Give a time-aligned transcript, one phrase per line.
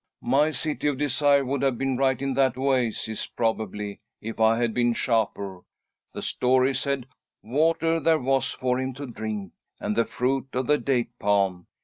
[0.23, 4.73] "My City of Desire would have been right in that oasis, probably, if I had
[4.73, 5.61] been Shapur.
[6.11, 7.05] The story said,
[7.43, 11.67] 'Water there was for him to drink, and the fruit of the date palm.'